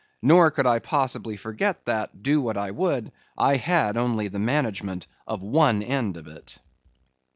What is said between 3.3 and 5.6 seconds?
I only had the management of